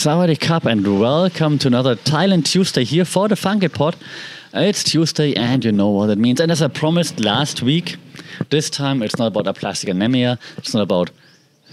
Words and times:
Sawadee 0.00 0.40
Cup 0.40 0.64
and 0.64 0.98
welcome 0.98 1.58
to 1.58 1.66
another 1.68 1.94
Thailand 1.94 2.46
Tuesday 2.46 2.84
here 2.84 3.04
for 3.04 3.28
the 3.28 3.36
Funky 3.36 3.68
Pod. 3.68 3.96
It's 4.54 4.82
Tuesday 4.82 5.34
and 5.34 5.62
you 5.62 5.72
know 5.72 5.90
what 5.90 6.08
it 6.08 6.16
means. 6.16 6.40
And 6.40 6.50
as 6.50 6.62
I 6.62 6.68
promised 6.68 7.20
last 7.20 7.60
week, 7.60 7.96
this 8.48 8.70
time 8.70 9.02
it's 9.02 9.18
not 9.18 9.26
about 9.26 9.46
aplastic 9.46 9.90
anemia, 9.90 10.38
it's 10.56 10.72
not 10.72 10.82
about 10.84 11.10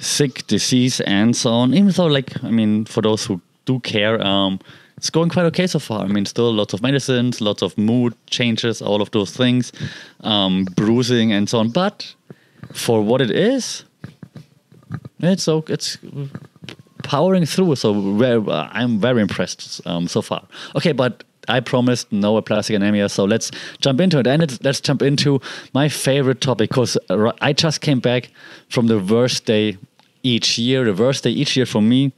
sick 0.02 0.45
disease 0.48 0.99
and 0.99 1.38
so 1.38 1.52
on. 1.52 1.73
Even 1.73 1.91
though, 1.91 2.07
like, 2.07 2.43
I 2.43 2.52
mean, 2.52 2.84
for 2.84 3.02
those 3.02 3.23
who 3.23 3.39
do 3.63 3.79
care, 3.79 4.21
um, 4.21 4.59
it's 4.98 5.09
going 5.09 5.30
quite 5.30 5.45
okay 5.45 5.66
so 5.66 5.80
far. 5.80 6.03
I 6.03 6.07
mean, 6.07 6.25
still 6.25 6.53
lots 6.53 6.73
of 6.73 6.81
medicines, 6.81 7.39
lots 7.39 7.62
of 7.62 7.77
mood 7.77 8.13
changes, 8.30 8.81
all 8.81 9.02
of 9.02 9.09
those 9.12 9.31
things, 9.31 9.71
um, 10.20 10.66
bruising 10.75 11.31
and 11.31 11.48
so 11.48 11.59
on. 11.59 11.70
But 11.70 12.13
for 12.73 13.02
what 13.02 13.21
it 13.21 13.31
is, 13.31 13.85
it's 15.20 15.48
okay. 15.48 15.73
It's 15.73 15.98
powering 17.03 17.45
through. 17.45 17.75
So 17.75 18.15
very, 18.17 18.43
I'm 18.49 18.99
very 18.99 19.21
impressed 19.21 19.81
um, 19.85 20.07
so 20.07 20.21
far. 20.21 20.45
Okay, 20.75 20.91
but 20.91 21.23
I 21.47 21.59
promised 21.61 22.11
no 22.11 22.37
aplastic 22.37 22.75
anemia, 22.75 23.07
so 23.09 23.23
let's 23.23 23.51
jump 23.79 24.01
into 24.01 24.20
it. 24.20 24.27
And 24.27 24.63
let's 24.63 24.81
jump 24.81 25.01
into 25.01 25.39
my 25.73 25.87
favorite 25.87 26.41
topic 26.41 26.70
because 26.70 26.97
I 27.41 27.53
just 27.53 27.81
came 27.81 27.99
back 27.99 28.29
from 28.70 28.87
the 28.87 28.99
worst 28.99 29.45
day 29.45 29.77
each 30.23 30.57
year. 30.57 30.83
The 30.83 30.93
worst 30.93 31.23
day 31.23 31.31
each 31.31 31.55
year 31.55 31.65
for 31.65 31.81
me 31.81 32.11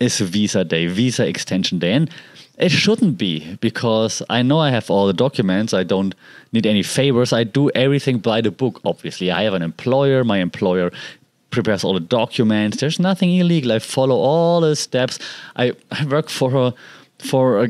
is 0.00 0.18
Visa 0.18 0.64
Day, 0.64 0.86
Visa 0.86 1.26
Extension 1.26 1.78
Day. 1.78 1.92
And 1.92 2.10
it 2.58 2.70
shouldn't 2.70 3.18
be 3.18 3.56
because 3.60 4.22
I 4.28 4.42
know 4.42 4.58
I 4.58 4.70
have 4.70 4.90
all 4.90 5.06
the 5.06 5.12
documents. 5.12 5.74
I 5.74 5.84
don't 5.84 6.14
need 6.52 6.66
any 6.66 6.82
favors. 6.82 7.32
I 7.32 7.44
do 7.44 7.70
everything 7.70 8.18
by 8.18 8.40
the 8.40 8.50
book, 8.50 8.80
obviously. 8.84 9.30
I 9.30 9.42
have 9.42 9.54
an 9.54 9.62
employer. 9.62 10.24
My 10.24 10.38
employer 10.38 10.90
prepares 11.54 11.84
all 11.84 11.94
the 11.94 12.00
documents. 12.00 12.78
There's 12.78 12.98
nothing 12.98 13.34
illegal. 13.34 13.72
I 13.72 13.78
follow 13.78 14.16
all 14.16 14.60
the 14.60 14.76
steps. 14.76 15.18
I, 15.56 15.72
I 15.90 16.04
work 16.04 16.28
for 16.28 16.66
a 16.66 16.74
for 17.18 17.64
a 17.64 17.68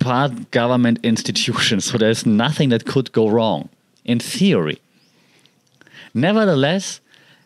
part 0.00 0.50
government 0.50 0.98
institution, 1.02 1.80
so 1.88 1.98
there's 1.98 2.24
nothing 2.24 2.70
that 2.70 2.86
could 2.86 3.12
go 3.12 3.28
wrong 3.28 3.68
in 4.04 4.18
theory. 4.18 4.80
Nevertheless, 6.14 7.00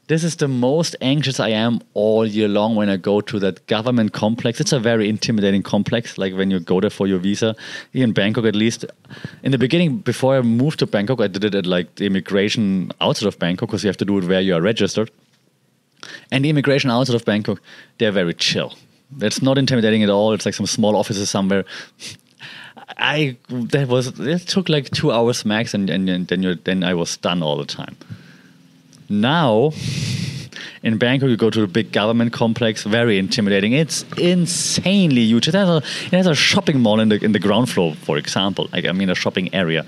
this 0.08 0.24
is 0.24 0.36
the 0.36 0.48
most 0.48 0.96
anxious 1.02 1.38
I 1.38 1.50
am 1.50 1.80
all 1.92 2.24
year 2.26 2.48
long 2.48 2.74
when 2.76 2.88
I 2.88 2.96
go 2.96 3.20
to 3.20 3.38
that 3.40 3.66
government 3.66 4.14
complex. 4.14 4.58
It's 4.58 4.72
a 4.72 4.80
very 4.80 5.06
intimidating 5.06 5.62
complex, 5.62 6.16
like 6.16 6.34
when 6.34 6.50
you 6.50 6.60
go 6.60 6.80
there 6.80 6.88
for 6.88 7.06
your 7.06 7.18
visa. 7.18 7.54
In 7.92 8.12
Bangkok, 8.12 8.46
at 8.46 8.56
least. 8.56 8.86
In 9.42 9.52
the 9.52 9.58
beginning, 9.58 9.98
before 9.98 10.36
I 10.36 10.40
moved 10.40 10.78
to 10.78 10.86
Bangkok, 10.86 11.20
I 11.20 11.26
did 11.26 11.44
it 11.44 11.54
at 11.54 11.66
like 11.66 11.96
the 11.96 12.06
immigration 12.06 12.90
outside 13.02 13.28
of 13.28 13.38
Bangkok 13.38 13.68
because 13.68 13.84
you 13.84 13.88
have 13.88 13.98
to 13.98 14.06
do 14.06 14.16
it 14.16 14.24
where 14.24 14.40
you 14.40 14.54
are 14.54 14.62
registered. 14.62 15.10
And 16.30 16.44
the 16.44 16.50
immigration 16.50 16.90
outside 16.90 17.16
of 17.16 17.24
Bangkok, 17.24 17.60
they're 17.98 18.12
very 18.12 18.34
chill. 18.34 18.74
It's 19.20 19.42
not 19.42 19.58
intimidating 19.58 20.02
at 20.02 20.10
all. 20.10 20.32
It's 20.32 20.44
like 20.44 20.54
some 20.54 20.66
small 20.66 20.96
offices 20.96 21.30
somewhere. 21.30 21.64
I 22.96 23.36
that 23.50 23.88
was 23.88 24.18
it 24.18 24.48
took 24.48 24.68
like 24.68 24.90
two 24.90 25.12
hours 25.12 25.44
max, 25.44 25.74
and, 25.74 25.90
and, 25.90 26.08
and 26.08 26.26
then 26.26 26.42
you 26.42 26.54
then 26.54 26.82
I 26.82 26.94
was 26.94 27.16
done 27.16 27.42
all 27.42 27.56
the 27.56 27.66
time. 27.66 27.96
Now, 29.10 29.72
in 30.82 30.98
Bangkok, 30.98 31.28
you 31.28 31.36
go 31.36 31.50
to 31.50 31.62
a 31.62 31.66
big 31.66 31.92
government 31.92 32.32
complex, 32.32 32.84
very 32.84 33.18
intimidating. 33.18 33.72
It's 33.72 34.04
insanely 34.16 35.22
huge. 35.22 35.48
It 35.48 35.54
has 35.54 35.68
a 35.68 35.76
it 35.76 36.12
has 36.12 36.26
a 36.26 36.34
shopping 36.34 36.80
mall 36.80 37.00
in 37.00 37.08
the 37.08 37.22
in 37.22 37.32
the 37.32 37.38
ground 37.38 37.70
floor, 37.70 37.94
for 37.94 38.16
example. 38.16 38.68
Like 38.72 38.84
I 38.84 38.92
mean, 38.92 39.10
a 39.10 39.14
shopping 39.14 39.54
area, 39.54 39.84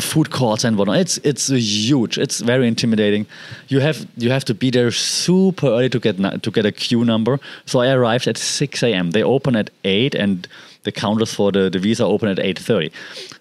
food 0.00 0.30
courts 0.30 0.64
and 0.64 0.76
whatnot. 0.78 0.98
It's 0.98 1.18
it's 1.18 1.48
huge. 1.48 2.18
It's 2.18 2.40
very 2.40 2.66
intimidating. 2.68 3.26
You 3.68 3.80
have 3.80 4.06
you 4.16 4.30
have 4.30 4.44
to 4.44 4.54
be 4.54 4.70
there 4.70 4.90
super 4.90 5.66
early 5.66 5.88
to 5.88 5.98
get 5.98 6.16
to 6.42 6.50
get 6.50 6.66
a 6.66 6.72
queue 6.72 7.04
number. 7.04 7.38
So 7.66 7.80
I 7.80 7.92
arrived 7.92 8.26
at 8.26 8.38
six 8.38 8.82
a.m. 8.82 9.10
They 9.10 9.22
open 9.22 9.56
at 9.56 9.70
eight, 9.84 10.14
and 10.14 10.48
the 10.84 10.92
counters 10.92 11.34
for 11.34 11.52
the, 11.52 11.70
the 11.70 11.78
visa 11.78 12.04
open 12.04 12.28
at 12.28 12.38
eight 12.38 12.58
thirty. 12.58 12.92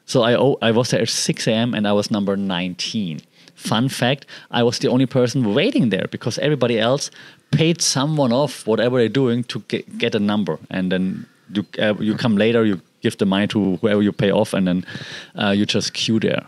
So 0.06 0.24
I 0.24 0.34
I 0.68 0.72
was 0.72 0.90
there 0.90 1.02
at 1.02 1.10
six 1.10 1.48
a.m. 1.48 1.74
and 1.74 1.88
I 1.88 1.94
was 1.94 2.10
number 2.10 2.36
nineteen. 2.36 3.22
Fun 3.56 3.90
fact: 3.90 4.26
I 4.50 4.64
was 4.64 4.80
the 4.80 4.88
only 4.88 5.06
person 5.06 5.54
waiting 5.54 5.90
there 5.90 6.08
because 6.12 6.40
everybody 6.40 6.80
else 6.80 7.12
paid 7.52 7.82
someone 7.82 8.34
off 8.34 8.66
whatever 8.66 8.98
they're 8.98 9.10
doing 9.10 9.44
to 9.44 9.60
get, 9.68 9.98
get 9.98 10.16
a 10.16 10.20
number, 10.20 10.58
and 10.70 10.92
then 10.92 11.26
you 11.54 11.66
uh, 11.80 11.94
you 12.00 12.16
come 12.16 12.38
later. 12.38 12.66
You 12.66 12.82
give 13.02 13.18
the 13.18 13.26
money 13.26 13.48
to 13.48 13.78
whoever 13.78 14.02
you 14.02 14.12
pay 14.12 14.32
off, 14.32 14.54
and 14.54 14.68
then 14.68 14.86
uh, 15.36 15.50
you 15.50 15.66
just 15.66 15.94
queue 15.94 16.20
there. 16.20 16.44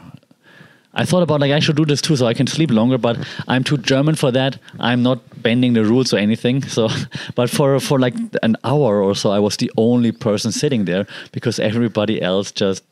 I 0.96 1.06
thought 1.06 1.24
about 1.24 1.42
like 1.42 1.52
I 1.52 1.60
should 1.60 1.76
do 1.76 1.86
this 1.86 2.02
too, 2.02 2.16
so 2.16 2.28
I 2.28 2.34
can 2.34 2.48
sleep 2.48 2.70
longer. 2.70 2.98
But 2.98 3.18
I'm 3.48 3.64
too 3.64 3.78
German 3.78 4.16
for 4.16 4.32
that. 4.32 4.60
I'm 4.80 5.02
not 5.02 5.20
bending 5.42 5.74
the 5.74 5.84
rules 5.84 6.14
or 6.14 6.18
anything. 6.18 6.64
So, 6.74 6.90
but 7.36 7.50
for 7.50 7.80
for 7.80 8.00
like 8.00 8.16
an 8.44 8.56
hour 8.64 9.02
or 9.02 9.16
so, 9.16 9.32
I 9.32 9.40
was 9.40 9.58
the 9.58 9.72
only 9.78 10.12
person 10.12 10.52
sitting 10.52 10.86
there 10.86 11.08
because 11.32 11.60
everybody 11.60 12.22
else 12.22 12.52
just 12.52 12.84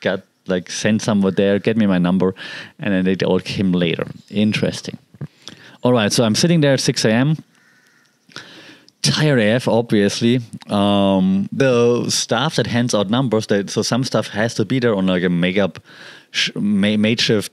got 0.00 0.22
like 0.46 0.70
sent 0.70 1.02
someone 1.02 1.34
there, 1.34 1.58
get 1.58 1.76
me 1.76 1.86
my 1.86 1.98
number, 1.98 2.34
and 2.78 2.92
then 2.92 3.04
they 3.04 3.24
all 3.24 3.40
came 3.40 3.72
later. 3.72 4.06
Interesting. 4.30 4.98
All 5.82 5.92
right, 5.92 6.12
so 6.12 6.24
I'm 6.24 6.34
sitting 6.34 6.62
there 6.62 6.72
at 6.72 6.80
6 6.80 7.04
a.m 7.04 7.36
tired 9.04 9.38
AF, 9.38 9.68
obviously. 9.68 10.40
Um, 10.68 11.48
the 11.52 12.08
staff 12.10 12.56
that 12.56 12.66
hands 12.66 12.94
out 12.94 13.10
numbers, 13.10 13.46
that 13.48 13.70
so 13.70 13.82
some 13.82 14.04
stuff 14.04 14.28
has 14.28 14.54
to 14.54 14.64
be 14.64 14.78
there 14.78 14.94
on 14.94 15.06
like 15.06 15.22
a 15.22 15.28
makeup, 15.28 15.78
sh- 16.30 16.54
makeshift 16.56 17.52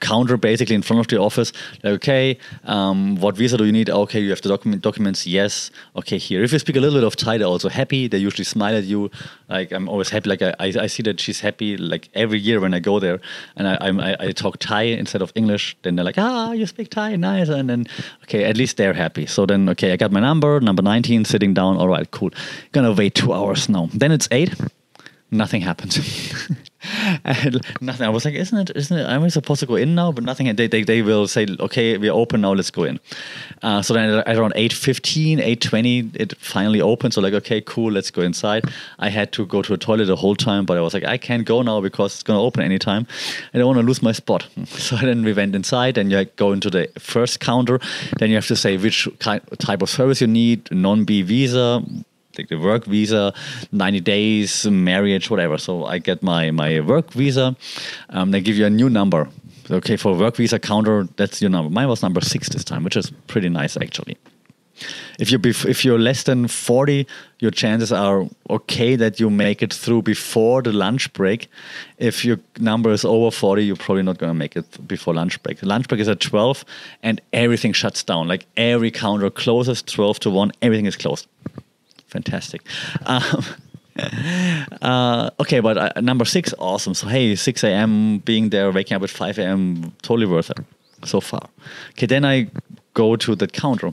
counter 0.00 0.36
basically 0.36 0.74
in 0.74 0.82
front 0.82 1.00
of 1.00 1.08
the 1.08 1.18
office. 1.18 1.52
Like, 1.82 1.94
okay, 1.94 2.38
um, 2.64 3.16
what 3.16 3.36
visa 3.36 3.56
do 3.56 3.64
you 3.64 3.72
need? 3.72 3.90
Okay, 3.90 4.20
you 4.20 4.30
have 4.30 4.42
the 4.42 4.48
document 4.48 4.82
documents. 4.82 5.26
Yes. 5.26 5.70
Okay, 5.96 6.18
here. 6.18 6.42
If 6.42 6.52
you 6.52 6.58
speak 6.58 6.76
a 6.76 6.80
little 6.80 6.98
bit 6.98 7.06
of 7.06 7.16
Thai, 7.16 7.38
they're 7.38 7.46
also 7.46 7.68
happy. 7.68 8.08
They 8.08 8.18
usually 8.18 8.44
smile 8.44 8.76
at 8.76 8.84
you. 8.84 9.10
Like 9.48 9.72
I'm 9.72 9.88
always 9.88 10.10
happy. 10.10 10.28
Like 10.28 10.42
I, 10.42 10.54
I, 10.58 10.86
see 10.86 11.02
that 11.04 11.20
she's 11.20 11.40
happy. 11.40 11.76
Like 11.76 12.08
every 12.14 12.38
year 12.38 12.60
when 12.60 12.74
I 12.74 12.78
go 12.80 12.98
there, 12.98 13.20
and 13.56 13.68
I, 13.68 13.76
I, 13.80 14.16
I 14.26 14.32
talk 14.32 14.58
Thai 14.58 14.82
instead 14.82 15.22
of 15.22 15.32
English. 15.34 15.76
Then 15.82 15.96
they're 15.96 16.04
like, 16.04 16.18
ah, 16.18 16.52
you 16.52 16.66
speak 16.66 16.90
Thai, 16.90 17.16
nice. 17.16 17.48
And 17.48 17.70
then 17.70 17.86
okay, 18.24 18.44
at 18.44 18.56
least 18.56 18.76
they're 18.76 18.94
happy. 18.94 19.26
So 19.26 19.46
then 19.46 19.68
okay, 19.70 19.92
I 19.92 19.96
got 19.96 20.12
my 20.12 20.20
number, 20.20 20.60
number 20.60 20.82
19, 20.82 21.24
sitting 21.24 21.54
down. 21.54 21.76
All 21.76 21.88
right, 21.88 22.10
cool. 22.10 22.30
Gonna 22.72 22.92
wait 22.92 23.14
two 23.14 23.32
hours 23.32 23.68
now. 23.68 23.88
Then 23.92 24.12
it's 24.12 24.28
eight. 24.30 24.54
Nothing 25.30 25.60
happens. 25.60 25.98
and 27.24 27.60
nothing. 27.80 28.06
I 28.06 28.10
was 28.10 28.24
like, 28.24 28.34
isn't 28.34 28.58
it? 28.58 28.76
Isn't 28.76 28.96
it? 28.96 29.06
Am 29.06 29.28
supposed 29.28 29.58
to 29.60 29.66
go 29.66 29.74
in 29.74 29.96
now? 29.96 30.12
But 30.12 30.22
nothing. 30.22 30.54
They 30.54 30.68
they, 30.68 30.84
they 30.84 31.02
will 31.02 31.26
say, 31.26 31.48
okay, 31.58 31.98
we're 31.98 32.12
open 32.12 32.42
now. 32.42 32.52
Let's 32.52 32.70
go 32.70 32.84
in. 32.84 33.00
Uh, 33.60 33.82
so 33.82 33.94
then 33.94 34.22
at 34.24 34.36
around 34.36 34.54
8.15, 34.54 35.38
8.20, 35.38 36.16
it 36.16 36.38
finally 36.38 36.80
opened. 36.80 37.14
So 37.14 37.20
like, 37.20 37.34
okay, 37.34 37.60
cool, 37.60 37.90
let's 37.90 38.12
go 38.12 38.22
inside. 38.22 38.64
I 39.00 39.08
had 39.08 39.32
to 39.32 39.46
go 39.46 39.62
to 39.62 39.74
a 39.74 39.76
toilet 39.76 40.04
the 40.04 40.16
whole 40.16 40.36
time, 40.36 40.64
but 40.64 40.76
I 40.76 40.80
was 40.80 40.94
like, 40.94 41.04
I 41.04 41.18
can't 41.18 41.44
go 41.44 41.62
now 41.62 41.80
because 41.80 42.14
it's 42.14 42.22
gonna 42.22 42.42
open 42.42 42.62
anytime. 42.62 43.06
I 43.52 43.58
don't 43.58 43.66
want 43.66 43.80
to 43.80 43.86
lose 43.86 44.02
my 44.02 44.12
spot. 44.12 44.46
So 44.86 44.96
then 44.96 45.24
we 45.24 45.32
went 45.32 45.54
inside, 45.56 45.98
and 45.98 46.12
you 46.12 46.24
go 46.36 46.52
into 46.52 46.70
the 46.70 46.88
first 46.98 47.40
counter. 47.40 47.80
Then 48.18 48.30
you 48.30 48.36
have 48.36 48.46
to 48.46 48.56
say 48.56 48.76
which 48.76 49.08
type 49.18 49.82
of 49.82 49.90
service 49.90 50.20
you 50.20 50.28
need, 50.28 50.70
non-B 50.70 51.22
visa 51.22 51.82
take 52.36 52.48
the 52.48 52.56
work 52.56 52.84
visa, 52.84 53.32
90 53.72 54.00
days, 54.00 54.66
marriage, 54.66 55.30
whatever. 55.30 55.58
So 55.58 55.84
I 55.84 55.98
get 55.98 56.22
my, 56.22 56.50
my 56.50 56.80
work 56.80 57.10
visa. 57.12 57.56
Um, 58.10 58.30
they 58.30 58.40
give 58.40 58.56
you 58.56 58.66
a 58.66 58.70
new 58.70 58.90
number. 58.90 59.28
Okay, 59.70 59.96
for 59.96 60.14
work 60.14 60.36
visa 60.36 60.58
counter, 60.58 61.08
that's 61.16 61.40
your 61.40 61.50
number. 61.50 61.70
Mine 61.70 61.88
was 61.88 62.02
number 62.02 62.20
six 62.20 62.48
this 62.48 62.62
time, 62.62 62.84
which 62.84 62.96
is 62.96 63.10
pretty 63.26 63.48
nice 63.48 63.76
actually. 63.76 64.16
If 65.18 65.32
you 65.32 65.40
if 65.44 65.84
you're 65.84 65.98
less 65.98 66.24
than 66.24 66.48
40, 66.48 67.06
your 67.40 67.50
chances 67.50 67.92
are 67.92 68.26
okay 68.50 68.96
that 68.96 69.18
you 69.18 69.30
make 69.30 69.62
it 69.62 69.72
through 69.72 70.02
before 70.02 70.62
the 70.62 70.72
lunch 70.72 71.12
break. 71.14 71.48
If 71.96 72.24
your 72.24 72.38
number 72.58 72.90
is 72.90 73.04
over 73.04 73.30
40, 73.30 73.64
you're 73.64 73.76
probably 73.76 74.02
not 74.02 74.18
going 74.18 74.30
to 74.30 74.38
make 74.38 74.54
it 74.54 74.86
before 74.86 75.14
lunch 75.14 75.42
break. 75.42 75.62
Lunch 75.62 75.88
break 75.88 76.00
is 76.02 76.08
at 76.08 76.20
12 76.20 76.64
and 77.02 77.20
everything 77.32 77.72
shuts 77.72 78.02
down. 78.02 78.28
Like 78.28 78.46
every 78.56 78.90
counter 78.90 79.30
closes 79.30 79.82
12 79.82 80.20
to 80.20 80.30
1, 80.30 80.52
everything 80.60 80.86
is 80.86 80.96
closed 80.96 81.26
fantastic. 82.06 82.62
Um, 83.06 83.44
uh, 84.82 85.30
okay, 85.40 85.60
but 85.60 85.78
uh, 85.78 86.00
number 86.00 86.24
six, 86.24 86.54
awesome. 86.58 86.94
So 86.94 87.06
hey, 87.06 87.34
6 87.34 87.64
a.m. 87.64 88.18
being 88.18 88.50
there, 88.50 88.70
waking 88.70 88.96
up 88.96 89.02
at 89.02 89.10
5 89.10 89.38
a.m. 89.38 89.92
totally 90.02 90.26
worth 90.26 90.50
it 90.50 90.58
so 91.04 91.20
far. 91.20 91.48
Okay, 91.90 92.06
then 92.06 92.24
I 92.24 92.48
go 92.94 93.16
to 93.16 93.34
the 93.34 93.46
counter. 93.46 93.92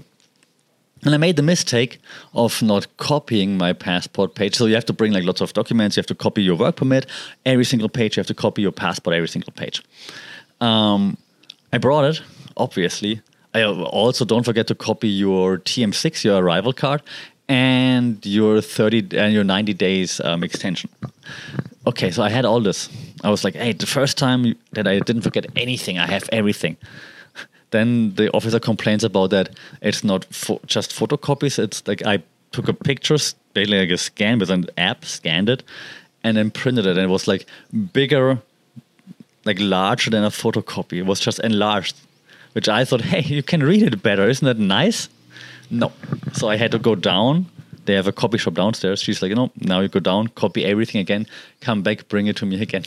And 1.05 1.13
I 1.13 1.17
made 1.17 1.35
the 1.35 1.43
mistake 1.43 1.99
of 2.33 2.61
not 2.61 2.87
copying 2.95 3.57
my 3.57 3.73
passport 3.73 4.35
page. 4.35 4.55
So 4.55 4.67
you 4.67 4.75
have 4.75 4.85
to 4.85 4.93
bring 4.93 5.11
like 5.11 5.25
lots 5.25 5.41
of 5.41 5.51
documents. 5.51 5.97
You 5.97 5.99
have 5.99 6.07
to 6.07 6.15
copy 6.15 6.41
your 6.43 6.55
work 6.55 6.77
permit 6.77 7.07
every 7.45 7.65
single 7.65 7.89
page. 7.89 8.15
You 8.15 8.21
have 8.21 8.27
to 8.27 8.33
copy 8.33 8.61
your 8.61 8.71
passport 8.71 9.13
every 9.13 9.27
single 9.27 9.51
page. 9.51 9.83
Um, 10.61 11.17
I 11.73 11.77
brought 11.77 12.05
it, 12.05 12.21
obviously. 12.55 13.21
I 13.53 13.63
also 13.65 14.25
don't 14.25 14.43
forget 14.43 14.67
to 14.67 14.75
copy 14.75 15.09
your 15.09 15.57
TM6, 15.59 16.23
your 16.23 16.41
arrival 16.41 16.73
card, 16.73 17.01
and 17.53 18.25
your 18.25 18.61
30 18.61 19.15
and 19.15 19.31
your 19.31 19.43
90 19.43 19.73
days 19.75 20.19
um, 20.21 20.43
extension. 20.43 20.89
Okay, 21.85 22.09
so 22.09 22.23
I 22.23 22.29
had 22.29 22.45
all 22.45 22.59
this. 22.59 22.89
I 23.23 23.29
was 23.29 23.43
like, 23.43 23.53
hey, 23.53 23.73
the 23.73 23.85
first 23.85 24.17
time 24.17 24.55
that 24.71 24.87
I 24.87 24.99
didn't 24.99 25.21
forget 25.21 25.45
anything, 25.55 25.99
I 25.99 26.07
have 26.07 26.27
everything. 26.31 26.77
Then 27.69 28.15
the 28.15 28.31
officer 28.31 28.59
complains 28.59 29.03
about 29.03 29.29
that 29.31 29.49
it's 29.81 30.03
not 30.03 30.25
fo- 30.25 30.61
just 30.65 30.91
photocopies. 30.91 31.59
It's 31.59 31.87
like 31.87 32.01
I 32.05 32.23
took 32.51 32.67
a 32.67 32.73
picture, 32.73 33.17
basically 33.53 33.79
like 33.79 33.91
a 33.91 33.97
scan 33.97 34.39
with 34.39 34.49
an 34.49 34.65
app, 34.77 35.05
scanned 35.05 35.49
it, 35.49 35.63
and 36.23 36.37
then 36.37 36.49
printed 36.49 36.85
it. 36.87 36.97
And 36.97 37.05
it 37.05 37.09
was 37.09 37.27
like 37.27 37.45
bigger, 37.93 38.39
like 39.45 39.59
larger 39.59 40.09
than 40.09 40.23
a 40.23 40.29
photocopy. 40.29 40.97
It 40.97 41.05
was 41.05 41.19
just 41.19 41.39
enlarged, 41.39 41.95
which 42.53 42.67
I 42.67 42.83
thought, 42.85 43.01
hey, 43.01 43.21
you 43.21 43.43
can 43.43 43.61
read 43.61 43.83
it 43.83 44.01
better. 44.01 44.27
Isn't 44.27 44.45
that 44.45 44.57
nice? 44.57 45.07
No. 45.69 45.91
So 46.33 46.49
I 46.49 46.57
had 46.57 46.71
to 46.71 46.79
go 46.79 46.95
down. 46.95 47.47
They 47.85 47.93
have 47.95 48.07
a 48.07 48.11
copy 48.11 48.37
shop 48.37 48.53
downstairs. 48.53 49.01
She's 49.01 49.21
like, 49.21 49.29
you 49.29 49.35
know, 49.35 49.51
now 49.59 49.81
you 49.81 49.89
go 49.89 49.99
down, 49.99 50.27
copy 50.27 50.63
everything 50.63 51.01
again, 51.01 51.27
come 51.59 51.81
back, 51.81 52.07
bring 52.07 52.27
it 52.27 52.37
to 52.37 52.45
me 52.45 52.61
again. 52.61 52.85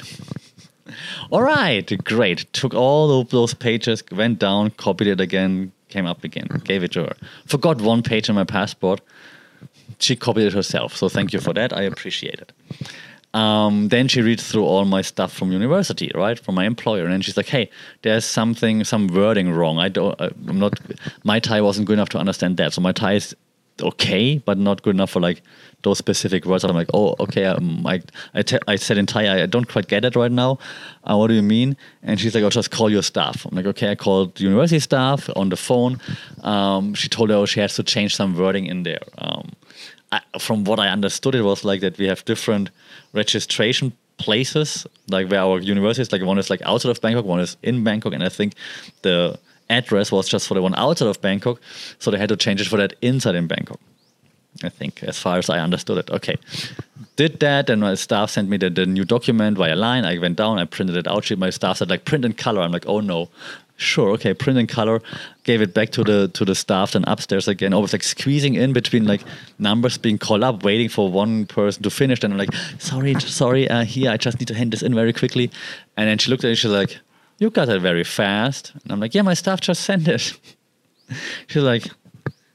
all 1.31 1.43
right, 1.43 2.03
great. 2.05 2.51
Took 2.53 2.73
all 2.73 3.21
of 3.21 3.31
those 3.31 3.53
pages, 3.53 4.03
went 4.11 4.39
down, 4.39 4.71
copied 4.71 5.09
it 5.09 5.21
again, 5.21 5.73
came 5.89 6.07
up 6.07 6.25
again, 6.25 6.49
gave 6.65 6.83
it 6.83 6.93
to 6.93 7.03
her. 7.05 7.17
Forgot 7.47 7.81
one 7.81 8.03
page 8.03 8.31
on 8.31 8.37
my 8.37 8.45
passport. 8.45 9.01
She 9.99 10.17
copied 10.17 10.47
it 10.47 10.53
herself. 10.53 10.97
So 10.97 11.09
thank 11.09 11.33
you 11.33 11.41
for 11.41 11.53
that. 11.53 11.73
I 11.73 11.83
appreciate 11.83 12.41
it. 12.41 12.53
Um, 13.37 13.89
then 13.89 14.09
she 14.09 14.23
reads 14.23 14.51
through 14.51 14.65
all 14.65 14.85
my 14.87 15.03
stuff 15.03 15.31
from 15.31 15.53
university, 15.53 16.11
right, 16.15 16.39
from 16.39 16.55
my 16.55 16.65
employer, 16.65 17.05
and 17.05 17.23
she's 17.23 17.37
like, 17.37 17.49
"Hey, 17.49 17.69
there's 18.01 18.25
something, 18.25 18.83
some 18.85 19.09
wording 19.09 19.51
wrong. 19.53 19.79
I 19.79 19.89
don't, 19.91 20.19
I'm 20.21 20.59
not, 20.59 20.81
my 21.23 21.39
Thai 21.39 21.61
wasn't 21.61 21.87
good 21.87 21.99
enough 21.99 22.09
to 22.11 22.19
understand 22.19 22.57
that. 22.57 22.73
So 22.73 22.81
my 22.81 22.93
Thai 22.93 23.13
is 23.15 23.37
okay, 23.83 24.39
but 24.39 24.57
not 24.57 24.83
good 24.83 24.95
enough 24.95 25.11
for 25.11 25.21
like 25.21 25.43
those 25.83 25.99
specific 25.99 26.47
words. 26.47 26.65
I'm 26.65 26.75
like, 26.75 26.89
oh, 26.95 27.15
okay. 27.21 27.45
Um, 27.45 27.87
I, 27.87 28.01
I, 28.35 28.43
te- 28.43 28.59
I 28.67 28.77
said 28.77 28.97
in 28.97 29.07
Thai, 29.07 29.43
I 29.43 29.47
don't 29.47 29.69
quite 29.69 29.89
get 29.89 30.05
it 30.05 30.17
right 30.17 30.33
now. 30.33 30.59
Uh, 31.05 31.17
what 31.17 31.27
do 31.29 31.35
you 31.35 31.43
mean? 31.43 31.77
And 32.03 32.19
she's 32.19 32.35
like, 32.35 32.43
oh, 32.43 32.51
just 32.51 32.71
call 32.71 32.91
your 32.91 33.03
staff. 33.03 33.45
I'm 33.45 33.55
like, 33.55 33.67
okay. 33.67 33.91
I 33.91 33.95
called 33.95 34.41
university 34.41 34.81
staff 34.81 35.29
on 35.37 35.51
the 35.51 35.57
phone. 35.57 36.01
Um, 36.43 36.95
she 36.95 37.09
told 37.09 37.31
her 37.31 37.37
oh, 37.37 37.47
she 37.47 37.61
has 37.61 37.75
to 37.75 37.83
change 37.83 38.17
some 38.17 38.37
wording 38.37 38.67
in 38.67 38.83
there. 38.83 39.03
I, 40.13 40.21
from 40.39 40.65
what 40.65 40.79
I 40.79 40.89
understood, 40.89 41.35
it 41.35 41.43
was 41.43 41.65
like 41.65 41.81
that 41.81 41.99
we 41.99 42.07
have 42.07 42.25
different 42.25 42.71
registration 43.13 43.93
places, 44.19 44.87
like 45.09 45.29
where 45.31 45.41
our 45.41 45.59
universities, 45.61 46.13
like 46.13 46.23
one 46.23 46.39
is 46.39 46.51
like 46.51 46.63
outside 46.63 46.91
of 46.91 47.01
Bangkok, 47.01 47.25
one 47.25 47.41
is 47.41 47.57
in 47.63 47.85
Bangkok, 47.85 48.13
and 48.13 48.23
I 48.23 48.29
think 48.29 48.55
the 49.03 49.39
address 49.69 50.13
was 50.13 50.29
just 50.29 50.47
for 50.47 50.55
the 50.55 50.63
one 50.63 50.75
outside 50.77 51.09
of 51.09 51.21
Bangkok, 51.21 51.61
so 51.99 52.11
they 52.11 52.19
had 52.19 52.29
to 52.29 52.37
change 52.37 52.61
it 52.61 52.69
for 52.69 52.77
that 52.77 52.95
inside 53.03 53.35
in 53.35 53.47
Bangkok. 53.47 53.81
I 54.65 54.71
think, 54.71 55.03
as 55.03 55.19
far 55.19 55.37
as 55.37 55.51
I 55.51 55.59
understood 55.59 55.99
it. 55.99 56.11
Okay, 56.11 56.37
did 57.17 57.41
that, 57.41 57.69
and 57.69 57.83
my 57.83 57.95
staff 57.95 58.31
sent 58.31 58.49
me 58.49 58.57
the, 58.57 58.71
the 58.71 58.87
new 58.87 59.05
document 59.05 59.59
via 59.59 59.77
line. 59.77 60.07
I 60.07 60.17
went 60.19 60.37
down, 60.37 60.59
I 60.59 60.65
printed 60.65 60.97
it 60.97 61.07
out. 61.07 61.25
She, 61.25 61.35
My 61.35 61.51
staff 61.51 61.77
said 61.77 61.91
like 61.91 62.07
print 62.07 62.25
in 62.25 62.33
color. 62.33 62.63
I'm 62.63 62.73
like, 62.73 62.87
oh 62.87 63.01
no, 63.01 63.29
sure, 63.77 64.11
okay, 64.11 64.35
print 64.35 64.59
in 64.59 64.67
color. 64.67 65.01
Gave 65.45 65.63
it 65.63 65.75
back 65.75 65.91
to 65.91 66.05
the 66.05 66.29
to 66.29 66.45
the 66.45 66.55
staff 66.55 66.95
and 66.95 67.05
upstairs 67.07 67.49
again. 67.49 67.73
Always 67.73 67.93
like 67.93 68.03
squeezing 68.03 68.55
in 68.55 68.73
between 68.73 69.05
like 69.05 69.23
numbers 69.59 69.99
being 69.99 70.19
called 70.19 70.43
up, 70.43 70.65
waiting 70.65 70.89
for 70.89 71.11
one 71.11 71.47
person 71.47 71.83
to 71.83 71.91
finish. 71.91 72.21
Then 72.21 72.33
I'm 72.33 72.39
like, 72.39 72.55
sorry, 72.79 73.15
sorry, 73.21 73.69
uh, 73.69 73.85
here 73.85 74.11
I 74.11 74.17
just 74.17 74.41
need 74.41 74.49
to 74.49 74.55
hand 74.55 74.73
this 74.73 74.83
in 74.83 74.95
very 74.95 75.13
quickly. 75.13 75.51
And 75.97 76.09
then 76.09 76.19
she 76.19 76.31
looked 76.31 76.45
at 76.45 76.51
it. 76.51 76.57
She's 76.57 76.71
like, 76.71 76.99
you 77.39 77.51
got 77.51 77.69
it 77.69 77.81
very 77.81 78.05
fast. 78.05 78.73
And 78.83 78.93
I'm 78.93 79.01
like, 79.01 79.15
yeah, 79.15 79.23
my 79.23 79.35
staff 79.35 79.61
just 79.61 79.83
sent 79.85 80.09
it. 80.09 80.39
she's 81.47 81.63
like, 81.63 81.87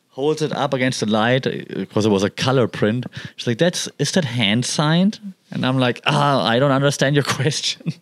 holds 0.09 0.41
it 0.41 0.51
up 0.53 0.73
against 0.73 0.99
the 0.99 1.05
light 1.05 1.43
because 1.43 2.05
it 2.05 2.09
was 2.09 2.23
a 2.23 2.29
color 2.29 2.67
print. 2.67 3.05
She's 3.35 3.47
like, 3.47 3.57
that's 3.57 3.89
is 3.97 4.11
that 4.13 4.25
hand 4.25 4.65
signed? 4.65 5.19
And 5.51 5.65
I'm 5.65 5.79
like, 5.79 6.01
ah, 6.05 6.45
I 6.45 6.59
don't 6.59 6.71
understand 6.71 7.15
your 7.15 7.23
question. 7.37 7.93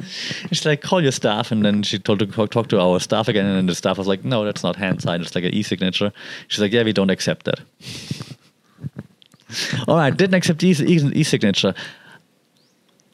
she's 0.48 0.66
like, 0.66 0.82
call 0.82 1.02
your 1.02 1.12
staff, 1.12 1.50
and 1.50 1.64
then 1.64 1.82
she 1.82 1.98
told 1.98 2.18
to 2.20 2.26
talk, 2.26 2.68
to 2.68 2.80
our 2.80 3.00
staff 3.00 3.28
again, 3.28 3.46
and 3.46 3.68
the 3.68 3.74
staff 3.74 3.98
was 3.98 4.06
like, 4.06 4.24
no, 4.24 4.44
that's 4.44 4.62
not 4.62 4.76
hand 4.76 5.02
signed. 5.02 5.22
It's 5.22 5.34
like 5.34 5.44
an 5.44 5.54
e-signature. 5.54 6.12
She's 6.48 6.60
like, 6.60 6.72
yeah, 6.72 6.82
we 6.82 6.92
don't 6.92 7.10
accept 7.10 7.46
that. 7.46 7.60
All 9.88 9.96
right, 9.96 10.16
didn't 10.16 10.34
accept 10.34 10.60
the 10.60 10.68
e-signature. 10.70 11.74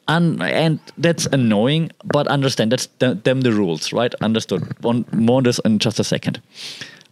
And, 0.07 0.41
and 0.41 0.79
that's 0.97 1.25
annoying, 1.27 1.91
but 2.05 2.27
understand 2.27 2.71
that's 2.71 2.87
them 2.99 3.41
the 3.41 3.51
rules, 3.51 3.91
right? 3.91 4.13
Understood. 4.21 4.81
One 4.83 5.05
more 5.11 5.37
on 5.37 5.43
this 5.43 5.59
in 5.65 5.79
just 5.79 5.99
a 5.99 6.03
second. 6.03 6.41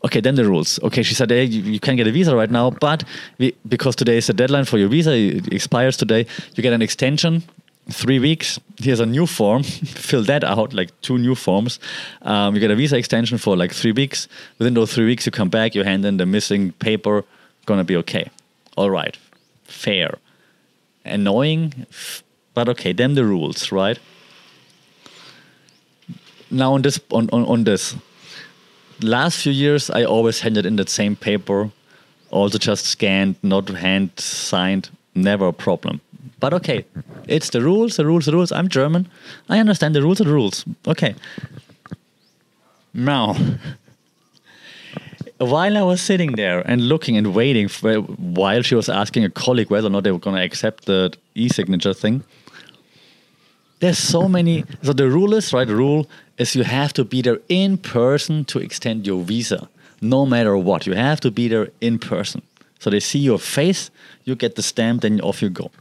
Okay, 0.06 0.22
then 0.22 0.36
the 0.36 0.46
rules. 0.46 0.80
Okay, 0.84 1.04
she 1.04 1.16
said, 1.16 1.32
hey, 1.32 1.44
you, 1.44 1.62
you 1.64 1.80
can 1.80 1.96
get 1.96 2.08
a 2.08 2.12
visa 2.12 2.36
right 2.36 2.52
now, 2.52 2.70
but 2.70 3.04
we, 3.38 3.56
because 3.68 3.96
today 3.96 4.18
is 4.18 4.28
the 4.28 4.34
deadline 4.34 4.66
for 4.66 4.78
your 4.78 4.88
visa, 4.88 5.14
it 5.14 5.52
expires 5.52 5.98
today, 5.98 6.28
you 6.54 6.64
get 6.64 6.74
an 6.74 6.82
extension 6.82 7.44
three 7.90 8.20
weeks. 8.20 8.60
Here's 8.78 9.00
a 9.00 9.06
new 9.06 9.26
form. 9.26 9.64
Fill 9.64 10.24
that 10.24 10.44
out, 10.44 10.74
like 10.74 10.90
two 11.02 11.18
new 11.18 11.36
forms. 11.36 11.80
Um, 12.22 12.56
you 12.56 12.60
get 12.60 12.72
a 12.72 12.76
visa 12.76 12.98
extension 12.98 13.38
for 13.38 13.56
like 13.56 13.72
three 13.72 13.92
weeks. 13.92 14.28
Within 14.58 14.74
those 14.74 14.94
three 14.94 15.06
weeks, 15.06 15.26
you 15.26 15.32
come 15.32 15.50
back, 15.50 15.76
you 15.76 15.84
hand 15.84 16.06
in 16.06 16.18
the 16.18 16.26
missing 16.26 16.72
paper. 16.74 17.24
Gonna 17.66 17.84
be 17.84 17.96
okay. 17.98 18.30
All 18.76 18.90
right, 18.90 19.18
fair. 19.64 20.16
Annoying, 21.04 21.86
but 22.54 22.68
okay. 22.70 22.94
Then 22.94 23.14
the 23.14 23.26
rules, 23.26 23.72
right? 23.72 24.00
Now 26.50 26.74
on 26.74 26.82
this, 26.82 27.00
on, 27.12 27.30
on, 27.32 27.46
on 27.46 27.64
this, 27.64 27.96
last 29.02 29.42
few 29.42 29.52
years, 29.52 29.90
I 29.90 30.04
always 30.04 30.40
handed 30.40 30.66
in 30.66 30.76
that 30.78 30.90
same 30.90 31.16
paper, 31.16 31.72
also 32.32 32.58
just 32.58 32.86
scanned, 32.86 33.36
not 33.44 33.70
hand 33.70 34.12
signed. 34.18 34.90
Never 35.18 35.48
a 35.48 35.54
problem 35.54 36.02
but 36.40 36.54
okay, 36.54 36.86
it's 37.28 37.50
the 37.50 37.62
rules, 37.62 37.98
the 37.98 38.06
rules, 38.06 38.26
the 38.26 38.34
rules. 38.34 38.52
I'm 38.52 38.68
German. 38.68 39.08
I 39.50 39.60
understand 39.60 39.96
the 39.96 40.02
rules 40.02 40.18
the 40.18 40.26
rules. 40.26 40.66
Okay. 40.88 41.16
Now, 42.94 43.36
while 45.38 45.78
I 45.78 45.82
was 45.82 46.02
sitting 46.02 46.34
there 46.34 46.62
and 46.62 46.88
looking 46.88 47.18
and 47.18 47.34
waiting 47.34 47.68
for, 47.68 47.98
while 47.98 48.62
she 48.62 48.76
was 48.76 48.90
asking 48.90 49.26
a 49.26 49.30
colleague 49.30 49.70
whether 49.70 49.88
or 49.88 49.92
not 49.92 50.04
they 50.04 50.12
were 50.12 50.20
going 50.20 50.36
to 50.36 50.44
accept 50.44 50.86
the 50.86 51.14
e-signature 51.36 51.94
thing, 51.94 52.24
there's 53.80 53.98
so 53.98 54.30
many. 54.30 54.64
So 54.84 54.94
the 54.94 55.10
rule 55.10 55.34
is 55.34 55.52
right. 55.54 55.68
The 55.68 55.76
rule 55.76 56.08
is 56.38 56.56
you 56.56 56.64
have 56.64 56.94
to 56.94 57.04
be 57.04 57.22
there 57.22 57.40
in 57.50 57.78
person 57.78 58.46
to 58.46 58.60
extend 58.60 59.06
your 59.06 59.22
visa, 59.22 59.70
no 60.02 60.26
matter 60.26 60.58
what. 60.58 60.88
You 60.88 60.94
have 60.94 61.20
to 61.22 61.32
be 61.32 61.48
there 61.48 61.70
in 61.82 62.00
person. 62.00 62.42
So 62.80 62.90
they 62.90 63.00
see 63.00 63.20
your 63.20 63.40
face, 63.40 63.90
you 64.26 64.36
get 64.36 64.56
the 64.56 64.64
stamp, 64.64 65.02
then 65.02 65.20
off 65.22 65.42
you 65.42 65.50
go. 65.50 65.72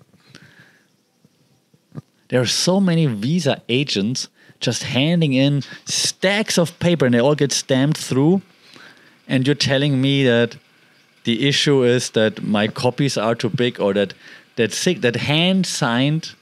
There 2.34 2.42
are 2.42 2.46
so 2.46 2.80
many 2.80 3.06
visa 3.06 3.62
agents 3.68 4.26
just 4.58 4.82
handing 4.82 5.34
in 5.34 5.62
stacks 5.84 6.58
of 6.58 6.76
paper 6.80 7.06
and 7.06 7.14
they 7.14 7.20
all 7.20 7.36
get 7.36 7.52
stamped 7.52 7.96
through. 7.96 8.42
And 9.28 9.46
you're 9.46 9.54
telling 9.54 10.00
me 10.00 10.24
that 10.24 10.56
the 11.22 11.46
issue 11.46 11.84
is 11.84 12.10
that 12.10 12.42
my 12.42 12.66
copies 12.66 13.16
are 13.16 13.36
too 13.36 13.50
big 13.50 13.78
or 13.78 13.94
that 13.94 14.14
that 14.56 14.72
sig- 14.72 15.02
that 15.02 15.14
hand 15.14 15.64
signed 15.64 16.34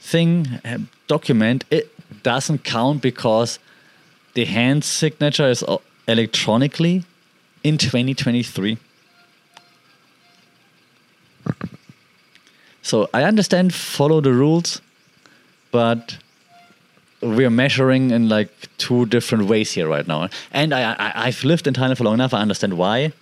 thing 0.00 0.48
uh, 0.64 0.78
document 1.06 1.64
it 1.70 1.86
doesn't 2.24 2.64
count 2.64 3.00
because 3.00 3.60
the 4.34 4.46
hand 4.46 4.82
signature 4.82 5.48
is 5.48 5.62
electronically 6.08 7.04
in 7.62 7.78
2023 7.78 8.78
so 12.82 13.08
i 13.12 13.22
understand 13.22 13.74
follow 13.74 14.20
the 14.20 14.32
rules 14.32 14.80
but 15.70 16.18
we're 17.22 17.50
measuring 17.50 18.10
in 18.10 18.28
like 18.28 18.50
two 18.78 19.06
different 19.06 19.46
ways 19.46 19.72
here 19.72 19.88
right 19.88 20.06
now. 20.06 20.28
And 20.52 20.72
I, 20.72 20.96
I, 20.98 21.26
have 21.26 21.44
lived 21.44 21.66
in 21.66 21.74
Thailand 21.74 21.98
for 21.98 22.04
long 22.04 22.14
enough. 22.14 22.32
I 22.32 22.40
understand 22.40 22.78
why. 22.78 23.12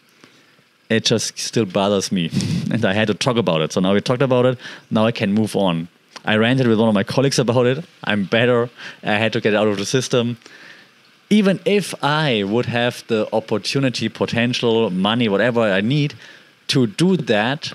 It 0.88 1.04
just 1.04 1.38
still 1.38 1.66
bothers 1.66 2.12
me. 2.12 2.30
and 2.70 2.84
I 2.84 2.92
had 2.92 3.08
to 3.08 3.14
talk 3.14 3.36
about 3.36 3.60
it. 3.60 3.72
So 3.72 3.80
now 3.80 3.94
we 3.94 4.00
talked 4.00 4.22
about 4.22 4.46
it. 4.46 4.58
Now 4.90 5.06
I 5.06 5.12
can 5.12 5.32
move 5.32 5.56
on. 5.56 5.88
I 6.24 6.36
ranted 6.36 6.66
with 6.66 6.78
one 6.78 6.88
of 6.88 6.94
my 6.94 7.04
colleagues 7.04 7.38
about 7.38 7.66
it. 7.66 7.84
I'm 8.04 8.24
better. 8.24 8.70
I 9.02 9.14
had 9.14 9.32
to 9.32 9.40
get 9.40 9.54
out 9.54 9.68
of 9.68 9.78
the 9.78 9.86
system. 9.86 10.38
Even 11.30 11.60
if 11.64 11.94
I 12.02 12.44
would 12.44 12.66
have 12.66 13.04
the 13.08 13.28
opportunity, 13.34 14.08
potential, 14.08 14.90
money, 14.90 15.28
whatever 15.28 15.60
I 15.60 15.80
need 15.80 16.14
to 16.68 16.86
do 16.86 17.16
that 17.16 17.72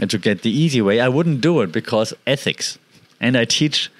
and 0.00 0.10
to 0.10 0.18
get 0.18 0.42
the 0.42 0.50
easy 0.50 0.82
way, 0.82 1.00
I 1.00 1.08
wouldn't 1.08 1.40
do 1.40 1.60
it 1.62 1.72
because 1.72 2.12
ethics 2.26 2.78
and 3.22 3.36
I 3.36 3.46
teach 3.46 3.90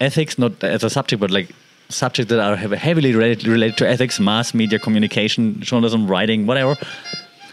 ethics 0.00 0.38
not 0.38 0.64
as 0.64 0.82
a 0.82 0.90
subject, 0.90 1.20
but 1.20 1.30
like 1.30 1.50
subjects 1.88 2.30
that 2.30 2.40
are 2.40 2.56
heavily 2.56 3.14
related, 3.14 3.76
to 3.76 3.88
ethics, 3.88 4.18
mass 4.18 4.54
media, 4.54 4.78
communication, 4.78 5.60
journalism, 5.60 6.08
writing, 6.08 6.46
whatever. 6.46 6.76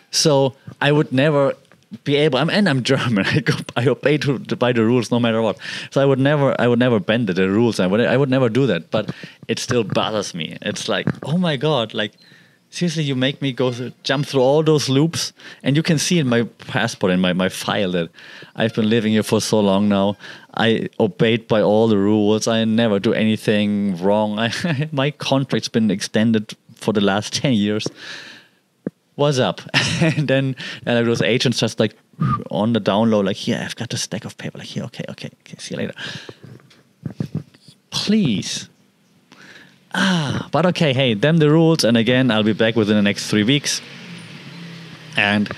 So 0.09 0.55
I 0.81 0.91
would 0.91 1.11
never 1.11 1.53
be 2.05 2.15
able. 2.15 2.39
I'm, 2.39 2.49
and 2.49 2.67
I'm 2.67 2.83
German. 2.83 3.25
I, 3.27 3.39
go, 3.41 3.53
I 3.75 3.87
obey 3.87 4.17
to, 4.19 4.39
to, 4.39 4.55
by 4.55 4.71
the 4.71 4.83
rules 4.83 5.11
no 5.11 5.19
matter 5.19 5.41
what. 5.41 5.57
So 5.91 6.01
I 6.01 6.05
would 6.05 6.19
never, 6.19 6.59
I 6.59 6.67
would 6.67 6.79
never 6.79 6.99
bend 6.99 7.27
the 7.27 7.49
rules. 7.49 7.79
I 7.79 7.87
would, 7.87 7.99
I 8.01 8.17
would 8.17 8.29
never 8.29 8.49
do 8.49 8.65
that. 8.67 8.89
But 8.91 9.13
it 9.47 9.59
still 9.59 9.83
bothers 9.83 10.33
me. 10.33 10.57
It's 10.61 10.87
like, 10.87 11.07
oh 11.23 11.37
my 11.37 11.57
god, 11.57 11.93
like 11.93 12.13
seriously, 12.71 13.03
you 13.03 13.15
make 13.15 13.41
me 13.41 13.51
go 13.51 13.71
through, 13.71 13.91
jump 14.01 14.25
through 14.25 14.41
all 14.41 14.63
those 14.63 14.89
loops, 14.89 15.33
and 15.61 15.75
you 15.75 15.83
can 15.83 15.99
see 15.99 16.17
in 16.17 16.27
my 16.27 16.43
passport 16.43 17.11
and 17.11 17.21
my, 17.21 17.33
my 17.33 17.49
file 17.49 17.91
that 17.91 18.09
I've 18.55 18.73
been 18.73 18.89
living 18.89 19.11
here 19.11 19.23
for 19.23 19.39
so 19.39 19.59
long 19.59 19.87
now. 19.87 20.17
I 20.55 20.89
obeyed 20.99 21.47
by 21.47 21.61
all 21.61 21.87
the 21.87 21.97
rules. 21.97 22.47
I 22.47 22.63
never 22.65 22.99
do 22.99 23.13
anything 23.13 24.01
wrong. 24.01 24.39
I, 24.39 24.89
my 24.91 25.11
contract's 25.11 25.69
been 25.69 25.91
extended 25.91 26.55
for 26.75 26.93
the 26.93 27.01
last 27.01 27.33
ten 27.33 27.53
years. 27.53 27.87
what's 29.15 29.37
up? 29.37 29.61
and 30.01 30.27
then 30.27 30.55
and 30.85 30.95
like 30.95 31.05
those 31.05 31.21
agents 31.21 31.59
just 31.59 31.79
like 31.79 31.95
on 32.49 32.73
the 32.73 32.81
download, 32.81 33.25
like, 33.25 33.37
here, 33.37 33.61
I've 33.63 33.75
got 33.75 33.93
a 33.93 33.97
stack 33.97 34.25
of 34.25 34.37
paper. 34.37 34.59
Like, 34.59 34.67
here, 34.67 34.83
okay, 34.85 35.05
okay, 35.09 35.29
okay, 35.41 35.57
see 35.57 35.75
you 35.75 35.81
later. 35.81 35.93
Please. 37.89 38.69
Ah, 39.93 40.48
but 40.51 40.65
okay, 40.67 40.93
hey, 40.93 41.13
them 41.13 41.38
the 41.38 41.50
rules. 41.50 41.83
And 41.83 41.98
again, 41.98 42.31
I'll 42.31 42.43
be 42.43 42.53
back 42.53 42.75
within 42.75 42.95
the 42.95 43.01
next 43.01 43.29
three 43.29 43.43
weeks. 43.43 43.81
And 45.17 45.50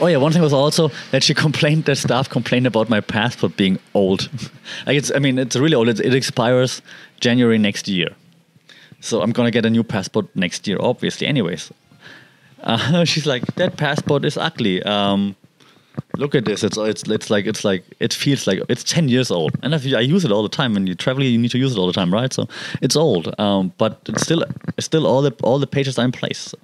oh 0.00 0.06
yeah, 0.06 0.18
one 0.18 0.32
thing 0.32 0.42
was 0.42 0.52
also 0.52 0.90
that 1.10 1.22
she 1.22 1.34
complained, 1.46 1.84
that 1.84 1.96
staff 1.96 2.28
complained 2.28 2.66
about 2.66 2.88
my 2.88 3.00
passport 3.00 3.56
being 3.56 3.78
old. 3.94 4.28
like 4.86 4.96
it's, 4.96 5.10
I 5.14 5.18
mean, 5.18 5.38
it's 5.38 5.56
really 5.56 5.74
old. 5.74 5.88
It, 5.88 6.00
it 6.00 6.14
expires 6.14 6.82
January 7.20 7.58
next 7.58 7.88
year. 7.88 8.08
So 9.00 9.22
I'm 9.22 9.32
gonna 9.32 9.50
get 9.50 9.64
a 9.64 9.70
new 9.70 9.82
passport 9.82 10.26
next 10.34 10.68
year, 10.68 10.76
obviously. 10.78 11.26
Anyways, 11.26 11.72
uh, 12.62 13.04
she's 13.04 13.26
like, 13.26 13.46
that 13.54 13.76
passport 13.76 14.24
is 14.24 14.36
ugly. 14.36 14.82
Um, 14.82 15.36
look 16.16 16.34
at 16.34 16.44
this. 16.44 16.62
It's 16.62 16.76
it's 16.76 17.02
it's 17.08 17.30
like 17.30 17.46
it's 17.46 17.64
like 17.64 17.84
it 18.00 18.12
feels 18.12 18.46
like 18.46 18.62
it's 18.68 18.84
ten 18.84 19.08
years 19.08 19.30
old, 19.30 19.56
and 19.62 19.74
if 19.74 19.84
you, 19.84 19.96
I 19.96 20.00
use 20.00 20.24
it 20.24 20.32
all 20.32 20.42
the 20.42 20.48
time. 20.48 20.74
When 20.74 20.86
you 20.86 20.94
travel, 20.94 21.22
you 21.22 21.38
need 21.38 21.50
to 21.50 21.58
use 21.58 21.72
it 21.72 21.78
all 21.78 21.86
the 21.86 21.92
time, 21.92 22.12
right? 22.12 22.32
So 22.32 22.48
it's 22.80 22.96
old, 22.96 23.34
um, 23.38 23.72
but 23.78 24.00
it's 24.06 24.22
still 24.22 24.44
it's 24.76 24.86
still 24.86 25.06
all 25.06 25.22
the 25.22 25.34
all 25.42 25.58
the 25.58 25.66
pages 25.66 25.98
are 25.98 26.04
in 26.04 26.12
place. 26.12 26.54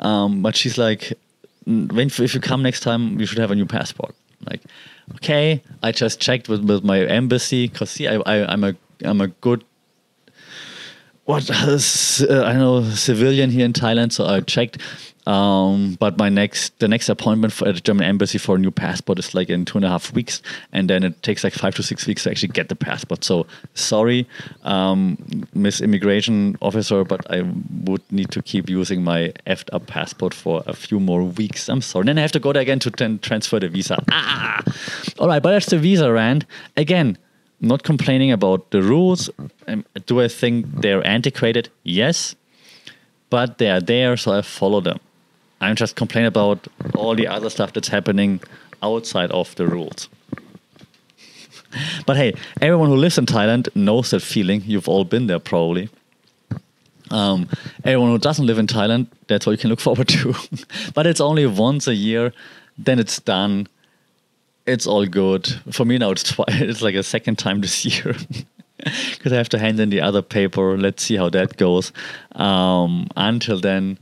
Um, 0.00 0.42
but 0.42 0.56
she's 0.56 0.78
like, 0.78 1.12
when 1.64 2.08
if 2.18 2.34
you 2.34 2.40
come 2.40 2.62
next 2.62 2.80
time, 2.80 3.18
you 3.20 3.26
should 3.26 3.38
have 3.38 3.50
a 3.50 3.54
new 3.54 3.66
passport. 3.66 4.14
Like, 4.44 4.60
okay, 5.16 5.62
I 5.82 5.92
just 5.92 6.20
checked 6.20 6.48
with, 6.48 6.64
with 6.64 6.84
my 6.84 7.00
embassy 7.00 7.68
because 7.68 7.90
see, 7.90 8.06
I, 8.06 8.16
I 8.16 8.52
I'm 8.52 8.64
a 8.64 8.74
I'm 9.04 9.20
a 9.20 9.28
good 9.28 9.64
what 11.26 11.50
uh, 11.50 12.42
I 12.44 12.52
know 12.54 12.82
civilian 12.90 13.50
here 13.50 13.64
in 13.64 13.72
Thailand, 13.72 14.12
so 14.12 14.26
I 14.26 14.40
checked 14.40 14.80
um, 15.26 15.96
but 15.98 16.18
my 16.18 16.28
next, 16.28 16.78
the 16.78 16.86
next 16.86 17.08
appointment 17.08 17.52
for, 17.52 17.66
at 17.66 17.74
the 17.74 17.80
German 17.80 18.06
embassy 18.06 18.38
for 18.38 18.54
a 18.54 18.58
new 18.58 18.70
passport 18.70 19.18
is 19.18 19.34
like 19.34 19.50
in 19.50 19.64
two 19.64 19.78
and 19.78 19.84
a 19.84 19.88
half 19.88 20.12
weeks, 20.12 20.40
and 20.72 20.88
then 20.88 21.02
it 21.02 21.20
takes 21.22 21.42
like 21.42 21.52
five 21.52 21.74
to 21.74 21.82
six 21.82 22.06
weeks 22.06 22.22
to 22.24 22.30
actually 22.30 22.48
get 22.48 22.68
the 22.68 22.76
passport. 22.76 23.24
So 23.24 23.46
sorry, 23.74 24.28
um, 24.62 25.18
Miss 25.52 25.80
Immigration 25.80 26.56
Officer, 26.62 27.02
but 27.02 27.28
I 27.30 27.42
would 27.84 28.02
need 28.12 28.30
to 28.30 28.42
keep 28.42 28.68
using 28.68 29.02
my 29.02 29.32
effed 29.46 29.68
up 29.72 29.86
passport 29.86 30.32
for 30.32 30.62
a 30.66 30.74
few 30.74 31.00
more 31.00 31.24
weeks. 31.24 31.68
I'm 31.68 31.82
sorry. 31.82 32.06
Then 32.06 32.18
I 32.18 32.22
have 32.22 32.32
to 32.32 32.40
go 32.40 32.52
there 32.52 32.62
again 32.62 32.78
to 32.80 32.90
t- 32.90 33.18
transfer 33.18 33.58
the 33.58 33.68
visa. 33.68 34.02
Ah, 34.12 34.62
all 35.18 35.26
right, 35.26 35.42
but 35.42 35.50
that's 35.50 35.66
the 35.66 35.78
visa 35.78 36.12
rant 36.12 36.44
again. 36.76 37.18
Not 37.58 37.82
complaining 37.82 38.30
about 38.30 38.70
the 38.70 38.82
rules. 38.82 39.30
Um, 39.66 39.84
do 40.04 40.20
I 40.20 40.28
think 40.28 40.66
they're 40.82 41.04
antiquated? 41.06 41.70
Yes, 41.84 42.36
but 43.30 43.56
they 43.58 43.70
are 43.70 43.80
there, 43.80 44.16
so 44.18 44.32
I 44.32 44.42
follow 44.42 44.82
them. 44.82 45.00
I'm 45.60 45.76
just 45.76 45.96
complaining 45.96 46.28
about 46.28 46.66
all 46.94 47.14
the 47.14 47.26
other 47.26 47.50
stuff 47.50 47.72
that's 47.72 47.88
happening 47.88 48.40
outside 48.82 49.30
of 49.30 49.54
the 49.56 49.66
rules. 49.66 50.08
but 52.06 52.16
hey, 52.16 52.34
everyone 52.60 52.88
who 52.88 52.96
lives 52.96 53.18
in 53.18 53.26
Thailand 53.26 53.74
knows 53.74 54.10
that 54.10 54.20
feeling. 54.20 54.62
You've 54.66 54.88
all 54.88 55.04
been 55.04 55.26
there 55.26 55.38
probably. 55.38 55.88
Um, 57.10 57.48
everyone 57.84 58.10
who 58.10 58.18
doesn't 58.18 58.46
live 58.46 58.58
in 58.58 58.66
Thailand, 58.66 59.06
that's 59.28 59.46
what 59.46 59.52
you 59.52 59.58
can 59.58 59.70
look 59.70 59.80
forward 59.88 60.08
to. 60.08 60.34
but 60.94 61.06
it's 61.06 61.20
only 61.20 61.46
once 61.46 61.86
a 61.86 61.94
year, 61.94 62.32
then 62.76 62.98
it's 62.98 63.20
done. 63.20 63.68
It's 64.66 64.86
all 64.86 65.06
good. 65.06 65.46
For 65.70 65.84
me 65.84 65.98
now, 65.98 66.10
it's. 66.10 66.34
It's 66.48 66.82
like 66.82 66.96
a 66.96 67.02
second 67.02 67.38
time 67.38 67.60
this 67.60 67.84
year 67.84 68.16
because 68.78 69.32
I 69.32 69.36
have 69.36 69.48
to 69.50 69.58
hand 69.58 69.78
in 69.80 69.90
the 69.90 70.00
other 70.00 70.22
paper. 70.22 70.76
Let's 70.76 71.04
see 71.04 71.16
how 71.16 71.30
that 71.30 71.56
goes. 71.56 71.92
Um, 72.32 73.06
until 73.16 73.60
then, 73.60 73.98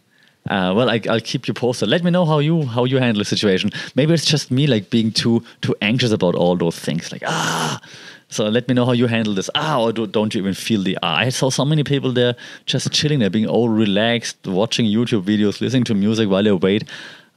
uh, 0.50 0.74
well, 0.76 0.90
I, 0.90 1.00
will 1.06 1.20
keep 1.20 1.48
you 1.48 1.54
posted. 1.54 1.88
Let 1.88 2.04
me 2.04 2.10
know 2.10 2.26
how 2.26 2.38
you 2.38 2.64
how 2.66 2.84
you 2.84 2.98
handle 2.98 3.20
the 3.20 3.24
situation. 3.24 3.70
Maybe 3.94 4.12
it's 4.12 4.26
just 4.26 4.50
me 4.50 4.66
like 4.66 4.90
being 4.90 5.10
too 5.10 5.42
too 5.62 5.74
anxious 5.80 6.12
about 6.12 6.34
all 6.34 6.56
those 6.56 6.78
things. 6.78 7.10
Like 7.10 7.22
ah, 7.26 7.80
so 8.28 8.44
let 8.48 8.68
me 8.68 8.74
know 8.74 8.84
how 8.84 8.92
you 8.92 9.06
handle 9.06 9.34
this. 9.34 9.48
Ah, 9.54 9.80
or 9.80 9.92
do, 9.92 10.06
don't 10.06 10.34
you 10.34 10.40
even 10.40 10.52
feel 10.52 10.82
the 10.82 10.98
ah? 11.02 11.16
I 11.16 11.30
saw 11.30 11.48
so 11.48 11.64
many 11.64 11.82
people 11.82 12.12
there 12.12 12.36
just 12.66 12.92
chilling 12.92 13.20
there, 13.20 13.30
being 13.30 13.46
all 13.46 13.70
relaxed, 13.70 14.46
watching 14.46 14.84
YouTube 14.84 15.22
videos, 15.22 15.62
listening 15.62 15.84
to 15.84 15.94
music 15.94 16.28
while 16.28 16.42
they 16.42 16.52
wait. 16.52 16.84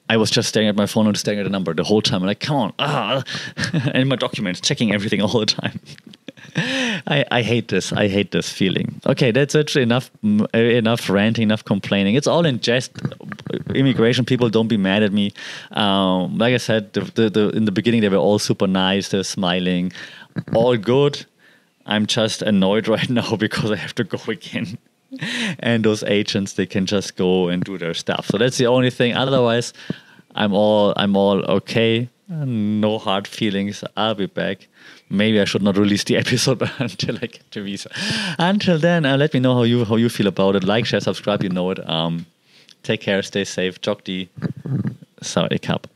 I 0.09 0.17
was 0.17 0.31
just 0.31 0.49
staring 0.49 0.69
at 0.69 0.75
my 0.75 0.85
phone 0.85 1.05
and 1.07 1.17
staring 1.17 1.39
at 1.39 1.43
the 1.43 1.49
number 1.49 1.73
the 1.73 1.83
whole 1.83 2.01
time. 2.01 2.21
I'm 2.21 2.27
like, 2.27 2.39
come 2.39 2.57
on, 2.57 2.73
ah, 2.79 3.23
and 3.93 4.09
my 4.09 4.15
documents, 4.17 4.59
checking 4.59 4.93
everything 4.93 5.21
all 5.21 5.39
the 5.39 5.45
time. 5.45 5.79
I, 7.07 7.23
I 7.29 7.41
hate 7.43 7.67
this. 7.67 7.93
I 7.93 8.07
hate 8.07 8.31
this 8.31 8.49
feeling. 8.49 8.99
Okay, 9.05 9.29
that's 9.29 9.53
actually 9.53 9.83
enough. 9.83 10.09
Enough 10.23 11.07
ranting. 11.07 11.43
Enough 11.43 11.63
complaining. 11.63 12.15
It's 12.15 12.25
all 12.25 12.47
in 12.47 12.59
jest. 12.59 12.91
Immigration 13.75 14.25
people, 14.25 14.49
don't 14.49 14.67
be 14.67 14.77
mad 14.77 15.03
at 15.03 15.11
me. 15.13 15.33
Um, 15.71 16.37
like 16.39 16.55
I 16.55 16.57
said, 16.57 16.93
the, 16.93 17.01
the, 17.01 17.29
the, 17.29 17.49
in 17.49 17.65
the 17.65 17.71
beginning 17.71 18.01
they 18.01 18.09
were 18.09 18.17
all 18.17 18.39
super 18.39 18.65
nice. 18.65 19.09
They're 19.09 19.23
smiling. 19.23 19.91
All 20.55 20.75
good. 20.77 21.27
I'm 21.85 22.07
just 22.07 22.41
annoyed 22.41 22.87
right 22.95 23.09
now 23.09 23.35
because 23.35 23.69
I 23.69 23.75
have 23.75 23.93
to 23.95 24.03
go 24.03 24.19
again. 24.27 24.79
and 25.59 25.85
those 25.85 26.01
agents, 26.03 26.53
they 26.53 26.65
can 26.65 26.87
just 26.87 27.17
go 27.17 27.49
and 27.49 27.63
do 27.63 27.77
their 27.77 27.93
stuff. 27.93 28.25
So 28.27 28.39
that's 28.39 28.57
the 28.57 28.65
only 28.65 28.89
thing. 28.89 29.13
Otherwise, 29.13 29.73
I'm 30.33 30.53
all 30.53 30.93
I'm 30.97 31.15
all 31.15 31.43
okay. 31.45 32.09
No 32.27 32.97
hard 32.97 33.27
feelings. 33.27 33.83
I'll 33.95 34.15
be 34.15 34.25
back 34.25 34.67
maybe 35.09 35.39
I 35.39 35.45
should 35.45 35.61
not 35.61 35.77
release 35.77 36.03
the 36.03 36.17
episode 36.23 36.61
until 36.79 37.15
I 37.15 37.27
get 37.27 37.51
the 37.51 37.61
visa. 37.61 37.89
Until 38.37 38.77
then, 38.77 39.05
uh, 39.05 39.17
let 39.17 39.33
me 39.33 39.39
know 39.39 39.55
how 39.55 39.63
you 39.63 39.85
how 39.85 39.95
you 39.95 40.09
feel 40.09 40.27
about 40.27 40.55
it. 40.55 40.63
Like, 40.63 40.85
share, 40.85 41.01
subscribe. 41.01 41.43
You 41.43 41.49
know 41.49 41.71
it. 41.71 41.89
Um, 41.89 42.25
take 42.83 43.01
care. 43.01 43.21
Stay 43.21 43.43
safe. 43.43 43.81
Jog 43.81 44.03
the. 44.03 44.27
Sorry, 45.21 45.59
cup. 45.59 45.87